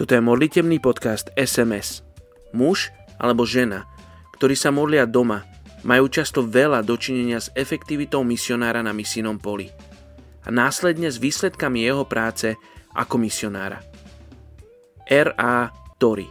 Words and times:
Toto 0.00 0.16
je 0.16 0.24
modlitebný 0.24 0.80
podcast 0.80 1.28
SMS. 1.36 2.00
Muž 2.56 2.88
alebo 3.20 3.44
žena, 3.44 3.84
ktorí 4.32 4.56
sa 4.56 4.72
modlia 4.72 5.04
doma, 5.04 5.44
majú 5.84 6.08
často 6.08 6.40
veľa 6.40 6.80
dočinenia 6.80 7.36
s 7.36 7.52
efektivitou 7.52 8.24
misionára 8.24 8.80
na 8.80 8.96
misijnom 8.96 9.36
poli 9.36 9.68
a 10.40 10.48
následne 10.48 11.12
s 11.12 11.20
výsledkami 11.20 11.84
jeho 11.84 12.08
práce 12.08 12.56
ako 12.96 13.20
misionára. 13.20 13.84
R.A. 15.04 15.68
Tori 16.00 16.24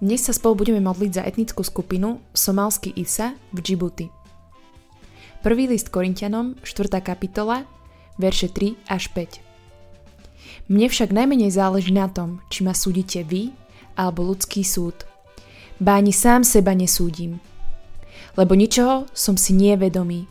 Dnes 0.00 0.24
sa 0.24 0.32
spolu 0.32 0.64
budeme 0.64 0.80
modliť 0.80 1.10
za 1.12 1.22
etnickú 1.28 1.60
skupinu 1.60 2.24
Somálsky 2.32 2.96
Isa 2.96 3.36
v 3.52 3.60
Džibuti. 3.60 4.23
Prvý 5.44 5.68
list 5.68 5.92
Korintianom, 5.92 6.56
4. 6.64 7.04
kapitola, 7.04 7.68
verše 8.16 8.48
3 8.48 8.80
až 8.88 9.12
5. 9.12 10.72
Mne 10.72 10.88
však 10.88 11.12
najmenej 11.12 11.52
záleží 11.52 11.92
na 11.92 12.08
tom, 12.08 12.40
či 12.48 12.64
ma 12.64 12.72
súdite 12.72 13.20
vy 13.28 13.52
alebo 13.92 14.24
ľudský 14.24 14.64
súd. 14.64 15.04
Báni 15.76 16.16
sám 16.16 16.48
seba 16.48 16.72
nesúdim. 16.72 17.44
Lebo 18.40 18.56
ničoho 18.56 19.04
som 19.12 19.36
si 19.36 19.52
nie 19.52 19.76
vedomý. 19.76 20.24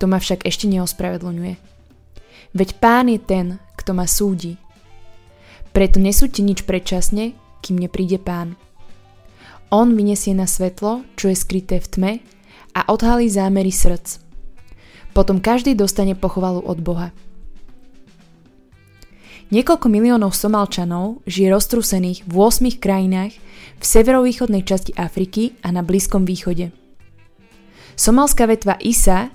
To 0.00 0.08
ma 0.08 0.16
však 0.16 0.48
ešte 0.48 0.64
neospravedlňuje. 0.64 1.60
Veď 2.56 2.68
pán 2.80 3.12
je 3.12 3.20
ten, 3.20 3.60
kto 3.76 3.92
ma 3.92 4.08
súdi. 4.08 4.56
Preto 5.76 6.00
nesúďte 6.00 6.40
nič 6.40 6.64
predčasne, 6.64 7.36
kým 7.60 7.76
nepríde 7.76 8.16
pán. 8.16 8.56
On 9.68 9.92
vyniesie 9.92 10.32
na 10.32 10.48
svetlo, 10.48 11.04
čo 11.20 11.28
je 11.28 11.36
skryté 11.36 11.84
v 11.84 11.88
tme 11.92 12.12
a 12.72 12.88
odhalí 12.88 13.28
zámery 13.28 13.68
srdc. 13.68 14.27
Potom 15.12 15.40
každý 15.42 15.74
dostane 15.74 16.14
pochvalu 16.14 16.62
od 16.62 16.78
Boha. 16.80 17.10
Niekoľko 19.48 19.88
miliónov 19.88 20.36
Somálčanov 20.36 21.24
žije 21.24 21.48
roztrusených 21.48 22.28
v 22.28 22.34
8 22.36 22.76
krajinách 22.76 23.32
v 23.80 23.84
severovýchodnej 23.84 24.60
časti 24.60 24.92
Afriky 24.92 25.56
a 25.64 25.72
na 25.72 25.80
Blízkom 25.80 26.28
východe. 26.28 26.68
Somálska 27.96 28.44
vetva 28.44 28.76
Isa 28.78 29.32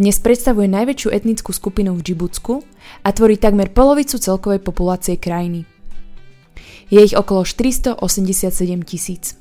dnes 0.00 0.16
predstavuje 0.16 0.64
najväčšiu 0.64 1.12
etnickú 1.12 1.52
skupinu 1.52 1.92
v 1.92 2.00
Džibutsku 2.00 2.64
a 3.04 3.08
tvorí 3.12 3.36
takmer 3.36 3.68
polovicu 3.68 4.16
celkovej 4.16 4.64
populácie 4.64 5.20
krajiny. 5.20 5.68
Je 6.88 7.04
ich 7.04 7.12
okolo 7.12 7.44
487 7.44 8.00
tisíc. 8.82 9.36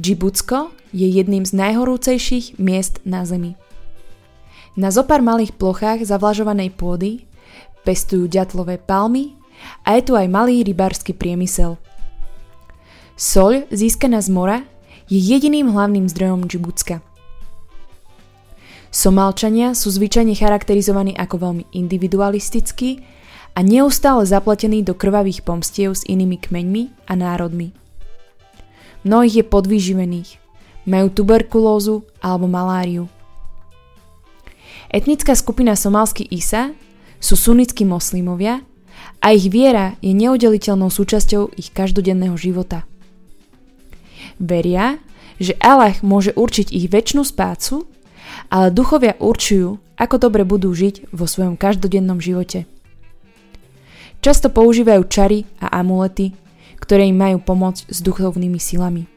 Džibutsko 0.00 0.72
je 0.96 1.04
jedným 1.04 1.44
z 1.44 1.52
najhorúcejších 1.52 2.56
miest 2.56 3.04
na 3.04 3.28
Zemi. 3.28 3.60
Na 4.72 4.88
zopár 4.88 5.20
malých 5.20 5.52
plochách 5.60 6.00
zavlažovanej 6.08 6.72
pôdy 6.72 7.28
pestujú 7.84 8.24
ďatlové 8.24 8.80
palmy 8.80 9.36
a 9.84 10.00
je 10.00 10.08
tu 10.08 10.12
aj 10.16 10.32
malý 10.32 10.64
rybársky 10.64 11.12
priemysel. 11.12 11.76
Soľ 13.12 13.68
získaná 13.68 14.24
z 14.24 14.32
mora 14.32 14.58
je 15.12 15.20
jediným 15.20 15.76
hlavným 15.76 16.08
zdrojom 16.08 16.48
Džibutska. 16.48 17.04
Somálčania 18.88 19.76
sú 19.76 19.92
zvyčajne 19.92 20.32
charakterizovaní 20.32 21.12
ako 21.20 21.36
veľmi 21.36 21.64
individualistickí 21.76 23.04
a 23.52 23.60
neustále 23.60 24.24
zapletení 24.24 24.80
do 24.80 24.96
krvavých 24.96 25.44
pomstiev 25.44 26.00
s 26.00 26.08
inými 26.08 26.40
kmeňmi 26.40 26.82
a 27.08 27.12
národmi. 27.12 27.76
Mnohých 29.04 29.44
je 29.44 29.44
podvyživených, 29.44 30.30
majú 30.88 31.12
tuberkulózu 31.12 32.08
alebo 32.24 32.48
maláriu– 32.48 33.12
Etnická 34.92 35.32
skupina 35.32 35.72
somálsky 35.72 36.28
Isa 36.28 36.76
sú 37.16 37.32
sunnickí 37.32 37.88
moslimovia 37.88 38.60
a 39.24 39.32
ich 39.32 39.48
viera 39.48 39.96
je 40.04 40.12
neoddeliteľnou 40.12 40.92
súčasťou 40.92 41.56
ich 41.56 41.72
každodenného 41.72 42.36
života. 42.36 42.84
Veria, 44.36 45.00
že 45.40 45.56
Allah 45.64 45.96
môže 46.04 46.36
určiť 46.36 46.76
ich 46.76 46.92
väčšinu 46.92 47.24
spácu, 47.24 47.88
ale 48.52 48.68
duchovia 48.68 49.16
určujú, 49.16 49.80
ako 49.96 50.16
dobre 50.20 50.44
budú 50.44 50.68
žiť 50.76 51.08
vo 51.08 51.24
svojom 51.24 51.56
každodennom 51.56 52.20
živote. 52.20 52.68
Často 54.20 54.52
používajú 54.52 55.08
čary 55.08 55.48
a 55.56 55.72
amulety, 55.80 56.36
ktoré 56.84 57.08
im 57.08 57.16
majú 57.16 57.40
pomôcť 57.40 57.88
s 57.88 58.04
duchovnými 58.04 58.60
silami. 58.60 59.08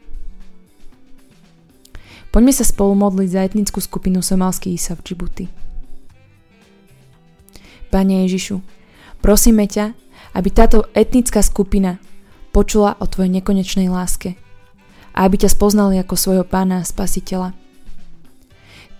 Poďme 2.32 2.52
sa 2.56 2.64
spolu 2.64 2.96
modliť 2.96 3.28
za 3.28 3.44
etnickú 3.44 3.84
skupinu 3.84 4.24
somálsky 4.24 4.72
Isa 4.72 4.96
v 4.96 5.04
Džibuti. 5.04 5.65
Pane 7.96 8.28
Ježišu, 8.28 8.60
prosíme 9.24 9.64
ťa, 9.64 9.96
aby 10.36 10.52
táto 10.52 10.84
etnická 10.92 11.40
skupina 11.40 11.96
počula 12.52 12.92
o 13.00 13.08
Tvojej 13.08 13.32
nekonečnej 13.40 13.88
láske 13.88 14.36
a 15.16 15.24
aby 15.24 15.40
ťa 15.40 15.56
spoznali 15.56 15.96
ako 16.04 16.12
svojho 16.12 16.44
pána 16.44 16.84
a 16.84 16.88
spasiteľa. 16.88 17.56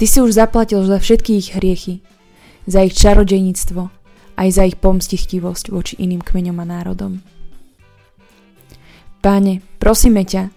Ty 0.00 0.04
si 0.08 0.24
už 0.24 0.32
zaplatil 0.32 0.80
za 0.88 0.96
všetky 0.96 1.36
ich 1.36 1.52
hriechy, 1.52 2.00
za 2.64 2.88
ich 2.88 2.96
čarodejníctvo, 2.96 3.92
aj 4.40 4.48
za 4.48 4.64
ich 4.64 4.80
pomstichtivosť 4.80 5.68
voči 5.76 6.00
iným 6.00 6.24
kmeňom 6.24 6.56
a 6.56 6.64
národom. 6.64 7.20
Páne, 9.20 9.60
prosíme 9.76 10.24
ťa, 10.24 10.48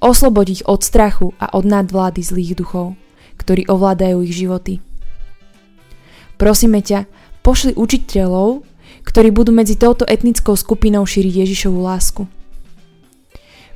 oslobodiť 0.00 0.64
ich 0.64 0.64
od 0.64 0.80
strachu 0.80 1.36
a 1.36 1.52
od 1.52 1.68
nadvlády 1.68 2.24
zlých 2.24 2.56
duchov, 2.56 2.96
ktorí 3.36 3.68
ovládajú 3.68 4.24
ich 4.24 4.32
životy. 4.32 4.80
Prosíme 6.40 6.80
ťa, 6.80 7.20
Pošli 7.42 7.74
učiteľov, 7.74 8.62
ktorí 9.02 9.34
budú 9.34 9.50
medzi 9.50 9.74
touto 9.74 10.06
etnickou 10.06 10.54
skupinou 10.54 11.02
šíriť 11.02 11.42
Ježišovu 11.42 11.78
lásku. 11.82 12.30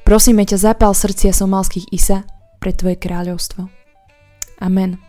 Prosíme 0.07 0.47
ťa, 0.47 0.71
zapal 0.71 0.95
srdcia 0.95 1.35
somalských 1.35 1.91
Isa 1.91 2.23
pre 2.63 2.71
Tvoje 2.71 2.95
kráľovstvo. 2.95 3.67
Amen. 4.63 5.03